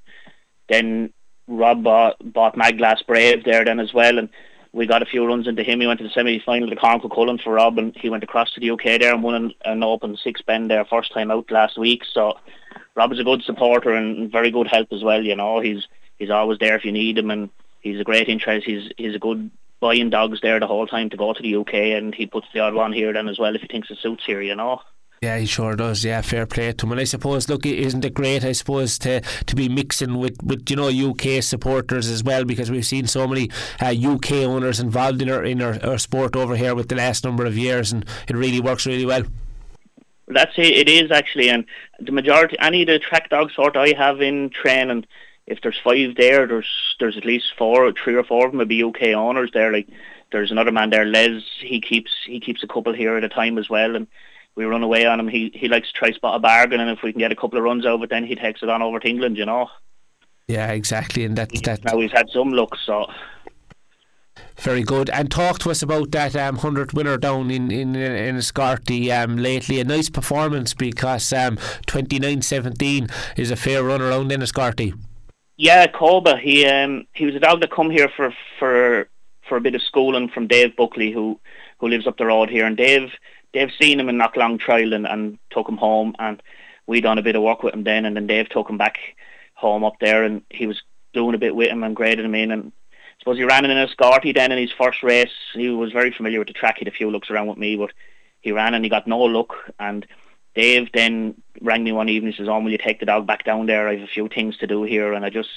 then 0.68 1.13
Rob 1.48 1.83
bought, 1.83 2.15
bought 2.33 2.56
Maglass 2.56 3.06
Brave 3.06 3.44
there 3.44 3.63
then 3.63 3.80
as 3.80 3.94
well, 3.94 4.18
and 4.18 4.30
we 4.71 4.88
got 4.88 5.04
a 5.04 5.06
few 5.06 5.24
runs 5.24 5.48
into 5.48 5.62
him. 5.62 5.81
He 5.81 5.86
went 5.86 6.00
to 6.00 6.07
the 6.07 6.10
semi-final 6.10 6.68
the 6.68 6.75
Corn 6.75 7.00
Cuchulainn 7.00 7.44
for 7.44 7.54
Rob, 7.54 7.77
and 7.77 7.95
he 7.95 8.10
went 8.10 8.24
across 8.24 8.51
to 8.54 8.60
the 8.60 8.71
UK 8.71 9.00
there 9.00 9.13
and 9.13 9.21
won 9.21 9.36
an, 9.36 9.54
an 9.65 9.83
open 9.83 10.18
six 10.18 10.42
bend 10.42 10.71
there 10.71 10.83
first 10.86 11.13
time 11.13 11.30
out 11.30 11.51
last 11.51 11.77
week. 11.77 12.01
So 12.12 12.39
Rob 12.95 13.11
is 13.11 13.19
a 13.19 13.23
good 13.23 13.43
supporter 13.43 13.93
and 13.93 14.31
very 14.31 14.51
good 14.51 14.67
help 14.67 14.91
as 14.91 15.03
well. 15.03 15.23
You 15.23 15.35
know, 15.35 15.59
he's 15.59 15.87
he's 16.17 16.29
always 16.29 16.59
there 16.59 16.75
if 16.75 16.85
you 16.85 16.91
need 16.91 17.17
him, 17.17 17.31
and 17.31 17.49
he's 17.81 17.99
a 17.99 18.03
great 18.03 18.29
interest. 18.29 18.65
He's 18.65 18.91
he's 18.97 19.15
a 19.15 19.19
good 19.19 19.51
buying 19.79 20.09
dogs 20.09 20.39
there 20.41 20.59
the 20.59 20.67
whole 20.67 20.87
time 20.87 21.09
to 21.09 21.17
go 21.17 21.33
to 21.33 21.41
the 21.41 21.55
UK, 21.55 21.73
and 21.73 22.15
he 22.15 22.25
puts 22.25 22.47
the 22.53 22.59
odd 22.59 22.73
one 22.73 22.93
here 22.93 23.11
then 23.13 23.27
as 23.27 23.39
well 23.39 23.55
if 23.55 23.61
he 23.61 23.67
thinks 23.67 23.91
it 23.91 23.97
suits 24.01 24.25
here. 24.25 24.41
You 24.41 24.55
know. 24.55 24.81
Yeah, 25.23 25.37
he 25.37 25.45
sure 25.45 25.77
does. 25.77 26.03
Yeah, 26.03 26.21
fair 26.21 26.45
play 26.45 26.73
to 26.73 26.85
him. 26.85 26.91
And 26.91 26.99
I 26.99 27.05
suppose, 27.05 27.47
look, 27.47 27.65
isn't 27.65 28.03
it 28.03 28.13
great? 28.13 28.43
I 28.43 28.51
suppose 28.51 28.99
to 28.99 29.21
to 29.21 29.55
be 29.55 29.69
mixing 29.69 30.17
with, 30.17 30.35
with 30.43 30.69
you 30.69 30.75
know 30.75 30.89
UK 30.89 31.41
supporters 31.41 32.09
as 32.09 32.25
well 32.25 32.43
because 32.43 32.69
we've 32.69 32.85
seen 32.85 33.07
so 33.07 33.25
many 33.25 33.49
uh, 33.81 33.93
UK 33.97 34.33
owners 34.43 34.81
involved 34.81 35.21
in 35.21 35.29
our 35.29 35.45
in 35.45 35.61
our, 35.61 35.81
our 35.81 35.97
sport 35.97 36.35
over 36.35 36.57
here 36.57 36.75
with 36.75 36.89
the 36.89 36.95
last 36.95 37.23
number 37.23 37.45
of 37.45 37.57
years, 37.57 37.93
and 37.93 38.05
it 38.27 38.35
really 38.35 38.59
works 38.59 38.85
really 38.85 39.05
well. 39.05 39.23
That's 40.27 40.53
it. 40.57 40.87
It 40.87 40.89
is 40.89 41.11
actually, 41.11 41.49
and 41.49 41.65
the 41.99 42.11
majority, 42.11 42.57
any 42.59 42.81
of 42.83 42.87
the 42.87 42.99
track 42.99 43.29
dog 43.29 43.51
sort 43.51 43.75
I 43.75 43.93
have 43.97 44.21
in 44.21 44.49
training, 44.49 45.05
if 45.47 45.59
there's 45.61 45.79
five 45.83 46.15
there, 46.15 46.47
there's 46.47 46.95
there's 46.99 47.17
at 47.17 47.25
least 47.25 47.53
four, 47.57 47.91
three 47.91 48.15
or 48.15 48.23
four 48.23 48.45
of 48.45 48.51
them 48.51 48.59
would 48.59 48.69
be 48.69 48.83
UK 48.83 49.07
owners 49.07 49.51
there. 49.53 49.73
Like 49.73 49.87
there's 50.31 50.51
another 50.51 50.71
man 50.71 50.89
there, 50.89 51.05
Les. 51.05 51.43
He 51.59 51.81
keeps 51.81 52.11
he 52.25 52.39
keeps 52.39 52.63
a 52.63 52.67
couple 52.67 52.93
here 52.93 53.17
at 53.17 53.23
a 53.23 53.29
time 53.29 53.57
as 53.57 53.69
well, 53.69 53.95
and 53.95 54.07
we 54.55 54.65
run 54.65 54.83
away 54.83 55.05
on 55.05 55.19
him. 55.19 55.27
He 55.27 55.51
he 55.53 55.67
likes 55.67 55.91
to 55.91 55.99
try 55.99 56.11
spot 56.11 56.37
a 56.37 56.39
bargain, 56.39 56.79
and 56.79 56.89
if 56.89 57.03
we 57.03 57.11
can 57.11 57.19
get 57.19 57.33
a 57.33 57.35
couple 57.35 57.57
of 57.57 57.63
runs 57.65 57.85
over, 57.85 58.07
then 58.07 58.25
he 58.25 58.35
takes 58.35 58.63
it 58.63 58.69
on 58.69 58.81
over 58.81 58.99
to 58.99 59.07
England. 59.07 59.37
You 59.37 59.45
know. 59.45 59.69
Yeah, 60.47 60.71
exactly, 60.71 61.25
and 61.25 61.37
that 61.37 61.51
that 61.63 61.83
now 61.83 61.99
he's 61.99 62.11
had 62.11 62.29
some 62.29 62.53
luck, 62.53 62.77
so 62.85 63.07
very 64.57 64.83
good. 64.83 65.09
And 65.09 65.30
talk 65.30 65.59
to 65.59 65.71
us 65.71 65.81
about 65.81 66.12
that 66.12 66.35
um, 66.35 66.56
100 66.56 66.94
winner 66.94 67.18
down 67.18 67.51
in, 67.51 67.69
in, 67.69 67.95
in 67.95 68.38
Scarty 68.38 69.12
um, 69.12 69.38
lately. 69.38 69.80
A 69.80 69.83
nice 69.83 70.09
performance 70.09 70.74
because 70.74 71.31
um, 71.33 71.57
29-17 71.88 73.12
is 73.38 73.51
a 73.51 73.56
fair 73.56 73.83
run 73.83 74.01
around 74.01 74.31
in 74.31 74.39
Scarty. 74.41 74.94
Yeah, 75.57 75.85
Koba. 75.88 76.38
He 76.38 76.65
um, 76.65 77.06
he 77.13 77.25
was 77.25 77.35
a 77.35 77.39
dog 77.39 77.62
that 77.62 77.71
come 77.71 77.91
here 77.91 78.09
for 78.15 78.33
for 78.57 79.07
for 79.47 79.57
a 79.57 79.62
bit 79.62 79.75
of 79.75 79.83
schooling 79.83 80.27
from 80.30 80.47
Dave 80.47 80.75
Buckley, 80.75 81.12
who 81.12 81.39
who 81.77 81.89
lives 81.89 82.07
up 82.07 82.18
the 82.18 82.25
road 82.25 82.50
here. 82.50 82.65
And 82.65 82.75
Dave 82.75 83.12
Dave 83.53 83.69
seen 83.79 84.00
him 84.00 84.09
in 84.09 84.18
Knocklong 84.18 84.59
trial 84.59 84.94
and, 84.94 85.06
and 85.06 85.38
took 85.51 85.69
him 85.69 85.77
home, 85.77 86.15
and 86.18 86.41
we 86.88 87.01
done 87.01 87.19
a 87.19 87.24
bit 87.24 87.36
of 87.36 87.44
work 87.44 87.62
with 87.62 87.75
him 87.75 87.83
then. 87.83 88.06
And 88.06 88.15
then 88.15 88.25
Dave 88.25 88.50
took 88.50 88.68
him 88.68 88.79
back 88.79 88.97
home 89.53 89.83
up 89.83 89.94
there, 90.01 90.24
and 90.24 90.41
he 90.50 90.65
was 90.65 90.81
doing 91.13 91.36
a 91.36 91.39
bit 91.39 91.56
with 91.56 91.69
him 91.69 91.83
and 91.83 91.95
graded 91.95 92.25
him 92.25 92.33
in 92.33 92.50
and 92.50 92.71
suppose 93.23 93.37
he 93.37 93.45
ran 93.45 93.63
in 93.63 93.71
a 93.71 93.87
Scarty 93.87 94.33
then 94.35 94.51
in 94.51 94.57
his 94.57 94.73
first 94.73 95.01
race. 95.01 95.31
He 95.53 95.69
was 95.69 95.93
very 95.93 96.11
familiar 96.11 96.39
with 96.39 96.49
the 96.49 96.53
track. 96.53 96.77
He 96.77 96.85
had 96.85 96.93
a 96.93 96.95
few 96.95 97.09
looks 97.09 97.31
around 97.31 97.47
with 97.47 97.57
me, 97.57 97.77
but 97.77 97.93
he 98.41 98.51
ran 98.51 98.73
and 98.73 98.83
he 98.83 98.89
got 98.89 99.07
no 99.07 99.23
look. 99.23 99.55
And 99.79 100.05
Dave 100.55 100.89
then 100.93 101.41
rang 101.61 101.85
me 101.85 101.93
one 101.93 102.09
evening. 102.09 102.33
He 102.33 102.37
says, 102.37 102.49
"Oh, 102.49 102.59
will 102.59 102.71
you 102.71 102.77
take 102.77 102.99
the 102.99 103.05
dog 103.05 103.25
back 103.25 103.45
down 103.45 103.65
there? 103.65 103.87
I 103.87 103.95
have 103.95 104.03
a 104.03 104.07
few 104.07 104.27
things 104.27 104.57
to 104.57 104.67
do 104.67 104.83
here, 104.83 105.13
and 105.13 105.23
I 105.23 105.29
just 105.29 105.49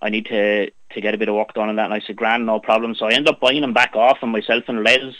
I 0.00 0.08
need 0.08 0.24
to 0.26 0.70
to 0.70 1.00
get 1.02 1.14
a 1.14 1.18
bit 1.18 1.28
of 1.28 1.34
work 1.34 1.52
done 1.52 1.68
on 1.68 1.76
that." 1.76 1.84
And 1.84 1.94
I 1.94 2.00
said, 2.00 2.16
"Grand, 2.16 2.46
no 2.46 2.58
problem." 2.58 2.94
So 2.94 3.04
I 3.04 3.12
ended 3.12 3.28
up 3.28 3.40
buying 3.40 3.62
him 3.62 3.74
back 3.74 3.94
off, 3.94 4.22
and 4.22 4.32
myself 4.32 4.64
and 4.68 4.82
Les, 4.82 5.14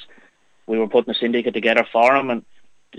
we 0.66 0.78
were 0.78 0.88
putting 0.88 1.10
a 1.10 1.18
syndicate 1.18 1.52
together 1.52 1.86
for 1.92 2.16
him, 2.16 2.30
and 2.30 2.42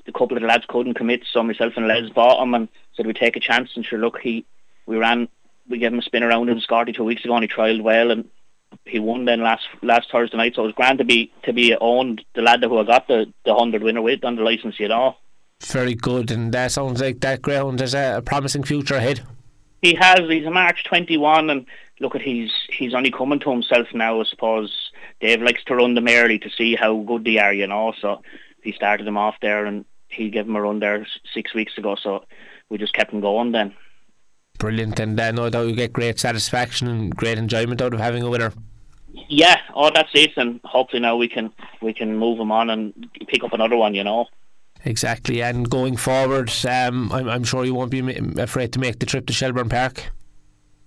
a 0.08 0.12
couple 0.12 0.38
of 0.38 0.42
the 0.42 0.48
lads 0.48 0.66
couldn't 0.68 0.94
commit, 0.94 1.24
so 1.26 1.42
myself 1.42 1.74
and 1.78 1.88
Les 1.88 2.10
bought 2.12 2.44
him 2.44 2.54
and 2.54 2.70
said 2.96 3.08
we'd 3.08 3.16
take 3.16 3.38
a 3.38 3.40
chance. 3.40 3.72
And 3.76 3.84
sure, 3.84 3.98
look, 3.98 4.20
he 4.20 4.46
we 4.86 4.98
ran, 4.98 5.30
we 5.68 5.80
gave 5.80 5.94
him 5.94 6.00
a 6.00 6.04
spin 6.04 6.22
around 6.22 6.50
in 6.50 6.60
Scarty 6.60 6.94
two 6.94 7.04
weeks 7.04 7.26
ago, 7.26 7.34
and 7.34 7.44
he 7.44 7.48
trialled 7.48 7.82
well, 7.82 8.12
and 8.12 8.30
he 8.86 9.00
won 9.00 9.26
then 9.26 9.42
last 9.42 9.66
last 9.82 10.12
Thursday 10.12 10.38
night. 10.38 10.56
So 10.56 10.64
it 10.64 10.68
was 10.68 10.76
grand 10.76 11.00
to 11.00 11.04
be 11.04 11.32
to 11.44 11.54
be 11.54 11.76
owned 11.80 12.24
the 12.36 12.42
lad 12.42 12.64
who 12.64 12.78
I 12.78 12.84
got 12.84 13.08
the 13.08 13.32
the 13.46 13.54
hundred 13.54 13.84
winner 13.84 14.02
with 14.02 14.24
on 14.24 14.36
the 14.36 14.44
license, 14.44 14.80
you 14.80 14.88
know. 14.88 15.16
Very 15.62 15.96
good, 15.96 16.32
and 16.32 16.54
that 16.54 16.72
sounds 16.72 17.02
like 17.02 17.22
that 17.22 17.42
ground 17.42 17.80
has 17.80 17.94
a, 17.94 18.18
a 18.18 18.22
promising 18.22 18.64
future 18.64 18.96
ahead. 18.96 19.22
He 19.82 19.96
has. 19.96 20.22
He's 20.30 20.46
a 20.46 20.52
March 20.52 20.84
twenty 20.84 21.18
one, 21.18 21.50
and 21.50 21.66
look 22.00 22.16
at 22.16 22.22
he's 22.22 22.52
he's 22.70 22.94
only 22.94 23.12
coming 23.12 23.40
to 23.40 23.52
himself 23.52 23.88
now. 23.94 24.20
I 24.20 24.24
suppose 24.26 24.92
Dave 25.20 25.42
likes 25.42 25.64
to 25.66 25.76
run 25.76 25.96
them 25.96 26.08
early 26.08 26.40
to 26.40 26.50
see 26.50 26.76
how 26.76 26.98
good 27.02 27.24
they 27.24 27.38
are, 27.38 27.54
you 27.54 27.68
know. 27.68 27.94
So 28.00 28.22
he 28.62 28.72
started 28.72 29.08
them 29.08 29.18
off 29.18 29.36
there, 29.42 29.66
and 29.66 29.86
he 30.08 30.30
gave 30.30 30.48
him 30.48 30.56
a 30.56 30.62
run 30.62 30.80
there 30.80 31.08
six 31.34 31.54
weeks 31.54 31.78
ago. 31.78 31.96
So 31.96 32.26
we 32.70 32.78
just 32.78 32.94
kept 32.94 33.14
him 33.14 33.22
going 33.22 33.52
then 33.52 33.74
brilliant, 34.58 35.00
and 35.00 35.20
uh, 35.20 35.32
no 35.32 35.50
doubt 35.50 35.68
you 35.68 35.76
get 35.76 35.94
great 35.94 36.20
satisfaction 36.20 36.88
and 36.88 37.16
great 37.16 37.38
enjoyment 37.38 37.82
out 37.82 37.94
of 37.94 38.00
having 38.00 38.24
a 38.24 38.30
winner. 38.30 38.54
Yeah, 39.30 39.60
oh, 39.76 39.92
that's 39.94 40.10
it, 40.14 40.32
and 40.38 40.60
hopefully 40.64 41.00
now 41.02 41.16
we 41.16 41.28
can 41.28 41.52
we 41.82 41.94
can 41.94 42.18
move 42.18 42.40
him 42.40 42.52
on 42.52 42.70
and 42.70 43.10
pick 43.28 43.44
up 43.44 43.54
another 43.54 43.78
one, 43.78 43.94
you 43.94 44.04
know. 44.04 44.28
Exactly, 44.86 45.42
and 45.42 45.70
going 45.70 45.96
forward, 45.96 46.52
um, 46.68 47.12
I'm, 47.12 47.30
I'm 47.30 47.44
sure 47.44 47.64
you 47.64 47.74
won't 47.74 47.92
be 47.92 48.00
afraid 48.42 48.74
to 48.74 48.80
make 48.80 49.00
the 49.00 49.06
trip 49.06 49.28
to 49.28 49.34
Shelbourne 49.34 49.70
Park. 49.70 50.12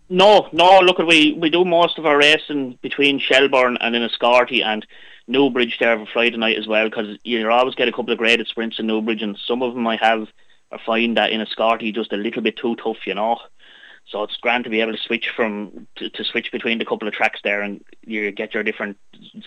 No, 0.09 0.49
no. 0.53 0.81
Look, 0.81 0.99
we 0.99 1.33
we 1.33 1.51
do 1.51 1.65
most 1.65 1.99
of 1.99 2.07
our 2.07 2.17
racing 2.19 2.79
between 2.83 3.19
Shelbourne 3.19 3.77
and 3.81 3.95
Enniscorthy 3.95 4.63
and 4.63 4.87
Newbridge 5.27 5.79
there 5.79 5.99
for 5.99 6.07
Friday 6.07 6.37
night 6.37 6.59
as 6.59 6.67
well, 6.67 6.89
because 6.89 7.19
you 7.25 7.51
always 7.51 7.75
get 7.75 7.89
a 7.89 7.93
couple 7.93 8.13
of 8.13 8.19
graded 8.19 8.47
sprints 8.47 8.79
in 8.79 8.87
Newbridge, 8.87 9.23
and 9.23 9.37
some 9.47 9.63
of 9.63 9.75
them 9.75 9.87
I 9.87 9.97
have 9.97 10.29
are 10.71 10.79
find 10.85 11.17
that 11.17 11.31
in 11.31 11.41
Enniscorthy 11.41 11.95
just 11.95 12.13
a 12.13 12.17
little 12.17 12.43
bit 12.43 12.57
too 12.57 12.77
tough, 12.77 13.07
you 13.07 13.15
know. 13.15 13.39
So 14.09 14.23
it's 14.23 14.37
grand 14.37 14.63
to 14.65 14.71
be 14.71 14.81
able 14.81 14.93
to 14.93 14.99
switch 14.99 15.31
from 15.35 15.89
to, 15.97 16.09
to, 16.09 16.23
switch 16.23 16.53
between 16.53 16.79
the 16.79 16.85
couple 16.85 17.09
of 17.09 17.15
tracks 17.15 17.41
there, 17.43 17.61
and 17.61 17.83
you 18.07 18.31
get 18.31 18.55
your 18.55 18.63
different 18.63 18.97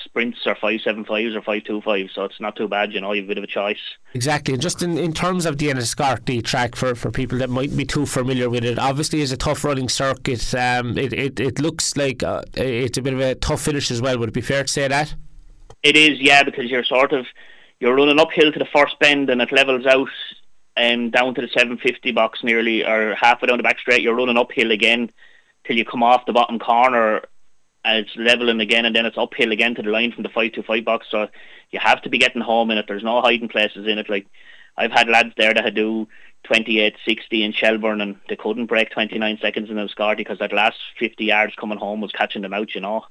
sprints 0.03 0.39
or 0.45 0.53
five 0.55 0.81
seven 0.81 1.05
fives 1.05 1.33
or 1.33 1.41
five 1.41 1.63
two 1.63 1.79
fives. 1.79 2.13
So 2.13 2.25
it's 2.25 2.41
not 2.41 2.57
too 2.57 2.67
bad, 2.67 2.91
you 2.91 2.99
know. 2.99 3.13
You've 3.13 3.23
a 3.25 3.27
bit 3.29 3.37
of 3.37 3.45
a 3.45 3.47
choice. 3.47 3.79
Exactly, 4.13 4.53
and 4.53 4.61
just 4.61 4.83
in, 4.83 4.97
in 4.97 5.13
terms 5.13 5.45
of 5.45 5.59
the 5.59 5.69
Enniscorthy 5.69 6.43
track 6.43 6.75
for, 6.75 6.93
for 6.93 7.09
people 7.09 7.37
that 7.37 7.49
might 7.49 7.75
be 7.75 7.85
too 7.85 8.05
familiar 8.05 8.49
with 8.49 8.65
it, 8.65 8.77
obviously 8.77 9.21
is 9.21 9.31
a 9.31 9.37
tough 9.37 9.63
running 9.63 9.87
circuit. 9.87 10.53
Um, 10.53 10.97
it, 10.97 11.13
it 11.13 11.39
it 11.39 11.59
looks 11.59 11.95
like 11.95 12.21
uh, 12.21 12.41
it's 12.53 12.97
a 12.97 13.01
bit 13.01 13.13
of 13.13 13.21
a 13.21 13.35
tough 13.35 13.61
finish 13.61 13.89
as 13.91 14.01
well. 14.01 14.19
Would 14.19 14.29
it 14.29 14.33
be 14.33 14.41
fair 14.41 14.63
to 14.63 14.69
say 14.69 14.89
that? 14.89 15.15
It 15.83 15.95
is, 15.95 16.19
yeah, 16.19 16.43
because 16.43 16.69
you're 16.69 16.83
sort 16.83 17.13
of 17.13 17.25
you're 17.79 17.95
running 17.95 18.19
uphill 18.19 18.51
to 18.51 18.59
the 18.59 18.67
first 18.73 18.99
bend 18.99 19.29
and 19.29 19.41
it 19.41 19.53
levels 19.53 19.85
out 19.85 20.09
um, 20.79 21.09
down 21.09 21.35
to 21.35 21.41
the 21.41 21.47
750 21.47 22.11
box 22.11 22.39
nearly, 22.43 22.85
or 22.85 23.15
halfway 23.15 23.47
down 23.47 23.57
the 23.57 23.63
back 23.63 23.79
straight, 23.79 24.01
you're 24.01 24.15
running 24.15 24.37
uphill 24.37 24.71
again 24.71 25.11
till 25.65 25.77
you 25.77 25.85
come 25.85 26.03
off 26.03 26.25
the 26.25 26.33
bottom 26.33 26.59
corner. 26.59 27.23
And 27.85 28.05
it's 28.05 28.15
leveling 28.17 28.59
again, 28.59 28.85
and 28.85 28.95
then 28.95 29.05
it's 29.05 29.17
uphill 29.17 29.51
again 29.51 29.75
to 29.75 29.81
the 29.81 29.89
line 29.89 30.11
from 30.11 30.23
the 30.23 30.29
525 30.29 30.83
box. 30.83 31.07
So 31.09 31.27
you 31.71 31.79
have 31.79 32.01
to 32.01 32.09
be 32.09 32.17
getting 32.17 32.41
home 32.41 32.71
in 32.71 32.77
it. 32.77 32.85
There's 32.87 33.03
no 33.03 33.21
hiding 33.21 33.47
places 33.47 33.87
in 33.87 33.97
it. 33.97 34.09
Like 34.09 34.27
I've 34.77 34.91
had 34.91 35.07
lads 35.07 35.33
there 35.37 35.53
that 35.53 35.63
had 35.63 35.75
do 35.75 36.07
28.60 36.47 37.41
in 37.41 37.51
Shelbourne, 37.53 38.01
and 38.01 38.17
they 38.27 38.35
couldn't 38.35 38.67
break 38.67 38.91
29 38.91 39.39
seconds 39.41 39.69
in 39.69 39.75
the 39.75 39.87
Scarty 39.87 40.17
because 40.17 40.39
that 40.39 40.53
last 40.53 40.77
50 40.99 41.25
yards 41.25 41.55
coming 41.55 41.77
home 41.77 42.01
was 42.01 42.11
catching 42.11 42.41
them 42.41 42.53
out, 42.53 42.75
you 42.75 42.81
know. 42.81 43.05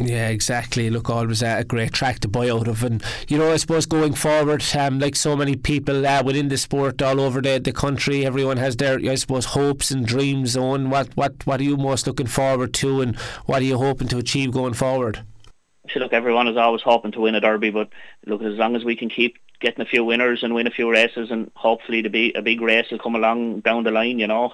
Yeah, 0.00 0.28
exactly. 0.28 0.90
Look, 0.90 1.10
always 1.10 1.42
a 1.42 1.64
great 1.64 1.92
track 1.92 2.20
to 2.20 2.28
buy 2.28 2.48
out 2.48 2.68
of, 2.68 2.84
and 2.84 3.02
you 3.26 3.36
know, 3.36 3.50
I 3.50 3.56
suppose 3.56 3.84
going 3.84 4.14
forward, 4.14 4.64
um, 4.76 5.00
like 5.00 5.16
so 5.16 5.34
many 5.34 5.56
people 5.56 6.06
uh, 6.06 6.22
within 6.22 6.48
the 6.48 6.56
sport 6.56 7.02
all 7.02 7.20
over 7.20 7.40
the, 7.40 7.58
the 7.58 7.72
country, 7.72 8.24
everyone 8.24 8.58
has 8.58 8.76
their, 8.76 9.00
I 9.00 9.16
suppose, 9.16 9.46
hopes 9.46 9.90
and 9.90 10.06
dreams. 10.06 10.56
On 10.56 10.88
what 10.88 11.08
what 11.16 11.44
what 11.48 11.60
are 11.60 11.64
you 11.64 11.76
most 11.76 12.06
looking 12.06 12.28
forward 12.28 12.74
to, 12.74 13.00
and 13.00 13.16
what 13.46 13.60
are 13.60 13.64
you 13.64 13.76
hoping 13.76 14.06
to 14.08 14.18
achieve 14.18 14.52
going 14.52 14.74
forward? 14.74 15.24
So 15.92 15.98
look, 15.98 16.12
everyone 16.12 16.46
is 16.46 16.56
always 16.56 16.82
hoping 16.82 17.10
to 17.12 17.20
win 17.20 17.34
a 17.34 17.40
derby, 17.40 17.70
but 17.70 17.88
look, 18.24 18.40
as 18.42 18.56
long 18.56 18.76
as 18.76 18.84
we 18.84 18.94
can 18.94 19.10
keep 19.10 19.36
getting 19.60 19.82
a 19.82 19.88
few 19.88 20.04
winners 20.04 20.44
and 20.44 20.54
win 20.54 20.68
a 20.68 20.70
few 20.70 20.88
races, 20.88 21.32
and 21.32 21.50
hopefully 21.56 22.02
the 22.02 22.08
be 22.08 22.32
a 22.34 22.42
big 22.42 22.60
race 22.60 22.86
will 22.92 23.00
come 23.00 23.16
along 23.16 23.60
down 23.60 23.82
the 23.82 23.90
line, 23.90 24.20
you 24.20 24.28
know. 24.28 24.52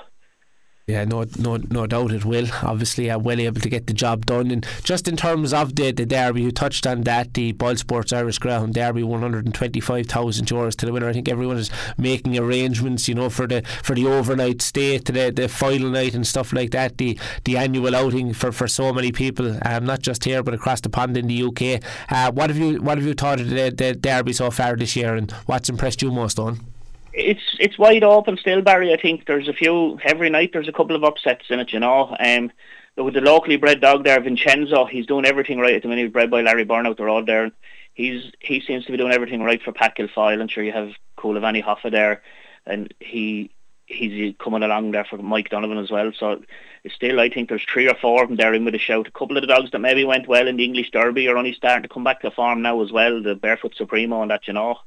Yeah, 0.87 1.07
no, 1.07 1.25
no, 1.39 1.57
no 1.57 1.87
doubt 1.87 2.13
it 2.13 2.27
will. 2.27 2.47
Obviously, 2.63 3.11
I'm 3.11 3.23
well 3.23 3.41
able 3.41 3.59
to 3.63 3.71
get 3.71 3.87
the 3.87 3.95
job 3.95 4.27
done. 4.27 4.51
And 4.51 4.67
just 4.83 5.09
in 5.09 5.17
terms 5.17 5.55
of 5.55 5.77
the, 5.77 5.93
the 5.93 6.05
derby, 6.05 6.43
you 6.43 6.53
touched 6.53 6.87
on 6.87 7.03
that, 7.03 7.33
the 7.33 7.53
Boyle 7.53 7.77
Sports 7.77 8.13
Irish 8.13 8.39
Greyhound 8.39 8.75
Derby, 8.75 9.03
125,000 9.03 10.47
euros 10.47 10.77
to 10.77 10.85
the 10.85 10.93
winner. 10.93 11.09
I 11.09 11.15
think 11.15 11.31
everyone 11.31 11.57
is 11.57 11.71
making 11.97 12.39
arrangements, 12.39 13.09
you 13.09 13.15
know, 13.15 13.31
for 13.31 13.47
the 13.47 13.63
for 13.83 13.95
the 13.95 14.07
overnight 14.07 14.61
stay 14.61 14.99
to 14.99 15.11
the, 15.11 15.31
the 15.31 15.49
final 15.49 15.89
night 15.89 16.13
and 16.13 16.27
stuff 16.27 16.53
like 16.53 16.73
that. 16.73 16.99
The 16.99 17.19
the 17.45 17.57
annual 17.57 17.97
outing 17.97 18.35
for, 18.35 18.53
for 18.53 18.69
so 18.69 18.93
many 18.93 19.11
people, 19.11 19.59
um, 19.65 19.87
not 19.87 20.01
just 20.01 20.25
here 20.25 20.43
but 20.43 20.53
across 20.53 20.83
the 20.83 20.91
pond 20.91 21.17
in 21.17 21.29
the 21.29 21.45
UK. 21.45 21.83
Uh, 22.11 22.31
what 22.31 22.51
have 22.51 22.59
you 22.59 22.83
what 22.83 22.99
have 22.99 23.07
you 23.07 23.15
thought 23.15 23.41
of 23.41 23.49
the, 23.49 23.71
the 23.71 23.95
derby 23.95 24.35
so 24.35 24.51
far 24.51 24.77
this 24.77 24.97
year, 24.97 25.15
and 25.15 25.31
what's 25.47 25.71
impressed 25.71 26.03
you 26.03 26.11
most 26.11 26.39
on? 26.39 26.74
It's 27.17 27.57
it's 27.61 27.79
wide 27.79 28.03
open 28.03 28.37
still, 28.37 28.61
Barry. 28.61 28.93
I 28.93 29.01
think 29.01 29.27
there's 29.27 29.49
a 29.49 29.53
few 29.53 29.99
every 30.03 30.31
night. 30.31 30.51
There's 30.53 30.69
a 30.69 30.73
couple 30.73 30.97
of 30.97 31.05
upsets 31.05 31.45
in 31.49 31.61
it, 31.61 31.73
you 31.73 31.79
know. 31.79 32.17
Um, 32.19 32.51
with 32.97 33.15
the 33.15 33.21
locally 33.21 33.57
bred 33.57 33.81
dog 33.81 34.05
there, 34.05 34.21
Vincenzo, 34.21 34.85
he's 34.85 35.07
doing 35.07 35.25
everything 35.25 35.59
right 35.59 35.75
at 35.75 35.83
the 35.83 35.89
minute. 35.89 36.03
He's 36.03 36.13
bred 36.13 36.31
by 36.31 36.43
Larry 36.43 36.65
Byrne 36.65 36.87
out 36.87 36.97
the 36.97 37.05
road 37.05 37.27
there. 37.27 37.53
He's 37.95 38.33
he 38.41 38.61
seems 38.61 38.85
to 38.87 38.93
be 38.93 38.99
doing 38.99 39.13
everything 39.13 39.43
right 39.43 39.63
for 39.63 39.73
Pat 39.73 39.97
Kilfoyle. 39.97 40.41
I'm 40.41 40.49
sure 40.49 40.65
you 40.65 40.73
have 40.73 40.91
Coolavanny 41.17 41.63
Hoffa 41.63 41.91
there, 41.91 42.23
and 42.67 42.93
he 42.99 43.51
he's 43.87 44.35
coming 44.43 44.65
along 44.65 44.91
there 44.91 45.05
for 45.05 45.19
Mike 45.19 45.51
Donovan 45.51 45.79
as 45.79 45.93
well. 45.93 46.11
So 46.19 46.43
still, 46.91 47.21
I 47.21 47.29
think 47.29 47.49
there's 47.49 47.65
three 47.73 47.89
or 47.89 47.95
four 47.95 48.25
of 48.25 48.29
them 48.29 48.39
there 48.39 48.55
in 48.55 48.65
with 48.65 48.75
a 48.75 48.79
shout. 48.79 49.07
A 49.07 49.13
couple 49.13 49.37
of 49.37 49.43
the 49.43 49.47
dogs 49.47 49.71
that 49.71 49.79
maybe 49.79 50.05
went 50.05 50.27
well 50.27 50.49
in 50.49 50.57
the 50.57 50.65
English 50.65 50.91
Derby 50.91 51.29
are 51.29 51.37
only 51.37 51.53
starting 51.53 51.83
to 51.83 51.89
come 51.89 52.03
back 52.03 52.23
to 52.23 52.31
form 52.33 52.63
now 52.63 52.83
as 52.83 52.91
well. 52.91 53.23
The 53.23 53.37
Barefoot 53.37 53.77
Supremo 53.77 54.23
and 54.23 54.31
that, 54.33 54.49
you 54.49 54.55
know. 54.55 54.79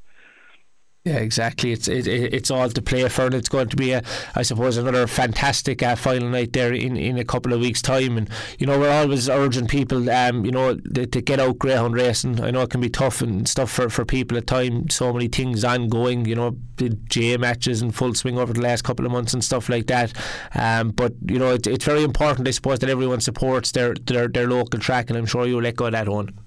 Yeah, 1.08 1.20
exactly. 1.20 1.72
It's 1.72 1.88
it, 1.88 2.06
it's 2.06 2.52
all 2.52 2.70
to 2.70 2.82
play 2.82 3.08
for, 3.08 3.28
and 3.28 3.34
it's 3.34 3.48
going 3.48 3.70
to 3.70 3.78
be, 3.78 3.94
a, 3.94 4.04
I 4.36 4.42
suppose, 4.42 4.76
another 4.76 5.08
fantastic 5.08 5.82
uh, 5.82 5.96
final 5.96 6.28
night 6.28 6.52
there 6.52 6.74
in, 6.74 6.98
in 6.98 7.18
a 7.18 7.24
couple 7.24 7.54
of 7.54 7.62
weeks' 7.62 7.82
time. 7.82 8.18
And 8.18 8.30
you 8.60 8.68
know, 8.68 8.78
we're 8.78 8.92
always 8.92 9.30
urging 9.30 9.68
people, 9.68 10.10
um, 10.10 10.44
you 10.44 10.52
know, 10.52 10.76
to, 10.76 11.06
to 11.06 11.22
get 11.22 11.40
out 11.40 11.60
greyhound 11.60 11.96
racing. 11.96 12.44
I 12.44 12.52
know 12.52 12.64
it 12.64 12.72
can 12.72 12.82
be 12.82 12.90
tough 12.90 13.22
and 13.22 13.48
stuff 13.48 13.72
for, 13.72 13.90
for 13.90 14.04
people 14.04 14.38
at 14.38 14.48
times. 14.48 14.96
So 14.96 15.14
many 15.14 15.30
things 15.30 15.64
ongoing. 15.64 16.26
You 16.26 16.36
know, 16.36 16.58
the 16.76 16.90
J 16.90 17.38
matches 17.38 17.82
in 17.82 17.92
full 17.92 18.14
swing 18.14 18.38
over 18.38 18.52
the 18.52 18.62
last 18.62 18.84
couple 18.84 19.06
of 19.06 19.12
months 19.14 19.34
and 19.34 19.42
stuff 19.42 19.70
like 19.70 19.88
that. 19.88 20.12
Um, 20.56 20.90
but 20.90 21.14
you 21.26 21.40
know, 21.40 21.54
it, 21.54 21.68
it's 21.68 21.86
very 21.86 22.04
important, 22.04 22.50
I 22.50 22.52
suppose, 22.52 22.80
that 22.80 22.90
everyone 22.90 23.22
supports 23.22 23.72
their 23.72 23.94
their, 23.94 24.28
their 24.28 24.48
local 24.50 24.78
track, 24.82 25.10
and 25.10 25.18
I'm 25.18 25.26
sure 25.26 25.46
you'll 25.48 25.62
let 25.62 25.78
go 25.78 25.86
of 25.86 25.94
that 25.94 26.10
one 26.10 26.38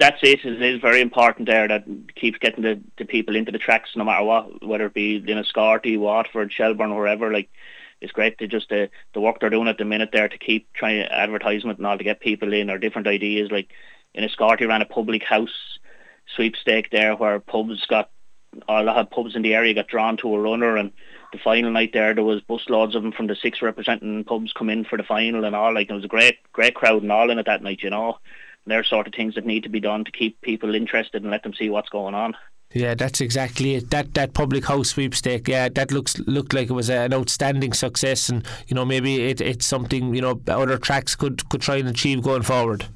that's 0.00 0.18
it. 0.22 0.44
It 0.44 0.62
is 0.62 0.80
very 0.80 1.02
important 1.02 1.46
there 1.46 1.68
that 1.68 1.84
keeps 2.16 2.38
getting 2.38 2.64
the, 2.64 2.80
the 2.96 3.04
people 3.04 3.36
into 3.36 3.52
the 3.52 3.58
tracks 3.58 3.90
no 3.94 4.04
matter 4.04 4.24
what, 4.24 4.66
whether 4.66 4.86
it 4.86 4.94
be 4.94 5.20
Enniscorthy, 5.20 5.98
Waterford, 5.98 6.50
Shelbourne, 6.50 6.96
wherever. 6.96 7.30
Like 7.30 7.50
it's 8.00 8.10
great 8.10 8.38
to 8.38 8.48
just 8.48 8.72
uh, 8.72 8.86
the 9.12 9.20
work 9.20 9.40
they're 9.40 9.50
doing 9.50 9.68
at 9.68 9.76
the 9.76 9.84
minute 9.84 10.08
there 10.10 10.28
to 10.28 10.38
keep 10.38 10.72
trying 10.72 11.02
advertisement 11.02 11.78
and 11.78 11.86
all 11.86 11.98
to 11.98 12.04
get 12.04 12.20
people 12.20 12.54
in 12.54 12.70
or 12.70 12.78
different 12.78 13.08
ideas. 13.08 13.50
Like 13.50 13.68
Enniscorthy 14.16 14.66
ran 14.66 14.80
a 14.80 14.86
public 14.86 15.22
house 15.22 15.78
sweepstake 16.34 16.90
there 16.90 17.14
where 17.14 17.38
pubs 17.38 17.84
got 17.86 18.10
a 18.68 18.82
lot 18.82 18.96
of 18.96 19.10
pubs 19.10 19.36
in 19.36 19.42
the 19.42 19.54
area 19.54 19.74
got 19.74 19.86
drawn 19.86 20.16
to 20.16 20.34
a 20.34 20.40
runner 20.40 20.76
and 20.76 20.92
the 21.32 21.38
final 21.38 21.70
night 21.70 21.90
there 21.92 22.14
there 22.14 22.24
was 22.24 22.40
busloads 22.42 22.96
of 22.96 23.02
them 23.02 23.12
from 23.12 23.28
the 23.28 23.36
six 23.36 23.62
representing 23.62 24.24
pubs 24.24 24.52
come 24.52 24.70
in 24.70 24.84
for 24.84 24.96
the 24.96 25.04
final 25.04 25.44
and 25.44 25.54
all 25.54 25.72
like 25.72 25.88
it 25.88 25.94
was 25.94 26.04
a 26.04 26.08
great 26.08 26.38
great 26.52 26.74
crowd 26.74 27.02
and 27.02 27.12
all 27.12 27.30
in 27.30 27.38
it 27.38 27.46
that 27.46 27.62
night 27.62 27.80
you 27.82 27.90
know 27.90 28.18
they're 28.66 28.84
sort 28.84 29.06
of 29.06 29.14
things 29.14 29.34
that 29.34 29.46
need 29.46 29.62
to 29.64 29.68
be 29.68 29.80
done 29.80 30.04
to 30.04 30.12
keep 30.12 30.40
people 30.40 30.74
interested 30.74 31.22
and 31.22 31.30
let 31.30 31.42
them 31.42 31.54
see 31.54 31.70
what's 31.70 31.88
going 31.88 32.14
on. 32.14 32.36
Yeah, 32.72 32.94
that's 32.94 33.20
exactly 33.20 33.74
it. 33.74 33.90
That 33.90 34.14
that 34.14 34.32
public 34.32 34.64
house 34.66 34.90
sweepstake, 34.90 35.48
yeah, 35.48 35.68
that 35.70 35.90
looks 35.90 36.18
looked 36.20 36.52
like 36.54 36.70
it 36.70 36.72
was 36.72 36.88
an 36.88 37.12
outstanding 37.12 37.72
success, 37.72 38.28
and 38.28 38.46
you 38.68 38.76
know 38.76 38.84
maybe 38.84 39.22
it, 39.24 39.40
it's 39.40 39.66
something 39.66 40.14
you 40.14 40.20
know 40.20 40.40
other 40.46 40.78
tracks 40.78 41.16
could 41.16 41.48
could 41.48 41.60
try 41.60 41.76
and 41.76 41.88
achieve 41.88 42.22
going 42.22 42.42
forward. 42.42 42.86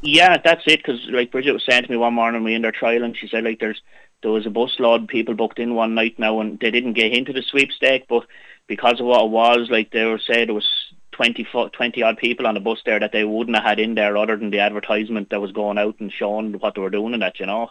Yeah, 0.00 0.36
that's 0.44 0.64
it. 0.66 0.80
Because 0.80 1.00
like 1.10 1.30
Bridget 1.30 1.52
was 1.52 1.64
saying 1.64 1.84
to 1.84 1.90
me 1.90 1.96
one 1.96 2.14
morning, 2.14 2.42
we 2.42 2.54
in 2.54 2.62
their 2.62 2.72
trial, 2.72 3.04
and 3.04 3.16
she 3.16 3.28
said 3.28 3.44
like 3.44 3.60
there's 3.60 3.80
there 4.22 4.32
was 4.32 4.46
a 4.46 4.50
bus 4.50 4.80
load 4.80 5.06
people 5.06 5.34
booked 5.34 5.60
in 5.60 5.76
one 5.76 5.94
night 5.94 6.18
now, 6.18 6.40
and 6.40 6.58
they 6.58 6.72
didn't 6.72 6.94
get 6.94 7.12
into 7.12 7.32
the 7.32 7.42
sweepstake, 7.42 8.08
but 8.08 8.26
because 8.66 8.98
of 8.98 9.06
what 9.06 9.26
it 9.26 9.30
was, 9.30 9.68
like 9.70 9.92
they 9.92 10.04
were 10.06 10.18
saying, 10.18 10.46
there 10.46 10.54
was 10.54 10.68
20, 11.14 11.46
20 11.72 12.02
odd 12.02 12.18
people 12.18 12.46
on 12.46 12.54
the 12.54 12.60
bus 12.60 12.80
there 12.84 13.00
that 13.00 13.12
they 13.12 13.24
wouldn't 13.24 13.56
have 13.56 13.64
had 13.64 13.80
in 13.80 13.94
there 13.94 14.16
other 14.16 14.36
than 14.36 14.50
the 14.50 14.58
advertisement 14.58 15.30
that 15.30 15.40
was 15.40 15.52
going 15.52 15.78
out 15.78 15.96
and 16.00 16.12
showing 16.12 16.52
what 16.54 16.74
they 16.74 16.80
were 16.80 16.90
doing 16.90 17.14
and 17.14 17.22
that, 17.22 17.40
you 17.40 17.46
know. 17.46 17.70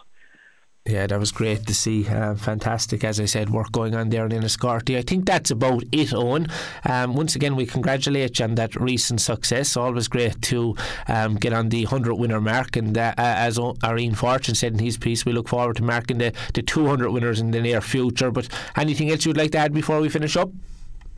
Yeah, 0.86 1.06
that 1.06 1.18
was 1.18 1.32
great 1.32 1.66
to 1.66 1.74
see. 1.74 2.06
Uh, 2.06 2.34
fantastic, 2.34 3.04
as 3.04 3.18
I 3.18 3.24
said, 3.24 3.48
work 3.48 3.72
going 3.72 3.94
on 3.94 4.10
there 4.10 4.26
in 4.26 4.32
Enniscorthy. 4.32 4.98
I 4.98 5.02
think 5.02 5.24
that's 5.24 5.50
about 5.50 5.82
it, 5.92 6.12
Owen. 6.12 6.46
Um, 6.84 7.14
once 7.14 7.34
again, 7.34 7.56
we 7.56 7.64
congratulate 7.64 8.38
you 8.38 8.44
on 8.44 8.56
that 8.56 8.76
recent 8.76 9.22
success. 9.22 9.78
Always 9.78 10.08
great 10.08 10.42
to 10.42 10.76
um, 11.08 11.36
get 11.36 11.54
on 11.54 11.70
the 11.70 11.84
100 11.86 12.16
winner 12.16 12.38
mark. 12.38 12.76
And 12.76 12.98
uh, 12.98 13.14
as 13.16 13.58
Irene 13.82 14.14
Fortune 14.14 14.54
said 14.54 14.74
in 14.74 14.78
his 14.78 14.98
piece, 14.98 15.24
we 15.24 15.32
look 15.32 15.48
forward 15.48 15.76
to 15.76 15.82
marking 15.82 16.18
the, 16.18 16.34
the 16.52 16.60
200 16.60 17.10
winners 17.10 17.40
in 17.40 17.50
the 17.50 17.62
near 17.62 17.80
future. 17.80 18.30
But 18.30 18.48
anything 18.76 19.10
else 19.10 19.24
you'd 19.24 19.38
like 19.38 19.52
to 19.52 19.58
add 19.58 19.72
before 19.72 20.02
we 20.02 20.10
finish 20.10 20.36
up? 20.36 20.50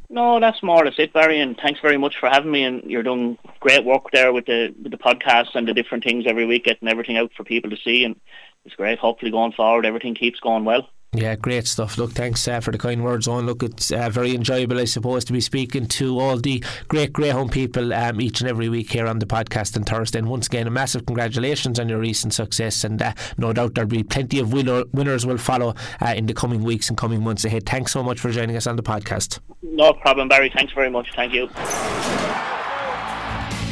No, 0.08 0.38
that's 0.38 0.62
more 0.62 0.82
or 0.82 0.84
less 0.84 0.98
it, 0.98 1.12
Barry. 1.12 1.40
And 1.40 1.56
thanks 1.56 1.80
very 1.80 1.96
much 1.98 2.16
for 2.18 2.28
having 2.28 2.50
me. 2.50 2.64
And 2.64 2.88
you're 2.90 3.02
doing 3.02 3.38
great 3.60 3.84
work 3.84 4.10
there 4.12 4.32
with 4.32 4.46
the 4.46 4.74
with 4.82 4.92
the 4.92 4.98
podcast 4.98 5.54
and 5.54 5.66
the 5.66 5.74
different 5.74 6.04
things 6.04 6.24
every 6.26 6.46
week, 6.46 6.64
getting 6.64 6.88
everything 6.88 7.16
out 7.16 7.32
for 7.36 7.44
people 7.44 7.70
to 7.70 7.76
see. 7.76 8.04
And 8.04 8.18
it's 8.64 8.76
great. 8.76 8.98
Hopefully, 8.98 9.30
going 9.30 9.52
forward, 9.52 9.84
everything 9.84 10.14
keeps 10.14 10.40
going 10.40 10.64
well. 10.64 10.88
Yeah, 11.12 11.34
great 11.36 11.66
stuff. 11.66 11.96
Look, 11.96 12.12
thanks 12.12 12.46
uh, 12.46 12.60
for 12.60 12.72
the 12.72 12.78
kind 12.78 13.02
words 13.02 13.26
on. 13.26 13.46
Look, 13.46 13.62
it's 13.62 13.90
uh, 13.90 14.10
very 14.10 14.34
enjoyable, 14.34 14.78
I 14.78 14.84
suppose, 14.84 15.24
to 15.26 15.32
be 15.32 15.40
speaking 15.40 15.86
to 15.86 16.18
all 16.18 16.36
the 16.36 16.62
great 16.88 17.12
Greyhound 17.12 17.52
people 17.52 17.94
um, 17.94 18.20
each 18.20 18.40
and 18.40 18.50
every 18.50 18.68
week 18.68 18.92
here 18.92 19.06
on 19.06 19.18
the 19.18 19.26
podcast 19.26 19.76
on 19.76 19.84
Thursday. 19.84 20.18
And 20.18 20.28
once 20.28 20.46
again, 20.46 20.66
a 20.66 20.70
massive 20.70 21.06
congratulations 21.06 21.80
on 21.80 21.88
your 21.88 21.98
recent 21.98 22.34
success. 22.34 22.84
And 22.84 23.00
uh, 23.00 23.14
no 23.38 23.52
doubt 23.54 23.74
there'll 23.74 23.88
be 23.88 24.02
plenty 24.02 24.40
of 24.40 24.52
winner- 24.52 24.84
winners 24.92 25.24
will 25.24 25.38
follow 25.38 25.74
uh, 26.02 26.14
in 26.14 26.26
the 26.26 26.34
coming 26.34 26.62
weeks 26.62 26.90
and 26.90 26.98
coming 26.98 27.22
months 27.22 27.46
ahead. 27.46 27.64
Thanks 27.64 27.92
so 27.92 28.02
much 28.02 28.20
for 28.20 28.30
joining 28.30 28.56
us 28.56 28.66
on 28.66 28.76
the 28.76 28.82
podcast. 28.82 29.38
No 29.62 29.94
problem, 29.94 30.28
Barry. 30.28 30.50
Thanks 30.54 30.74
very 30.74 30.90
much. 30.90 31.14
Thank 31.14 31.32
you. 31.32 31.48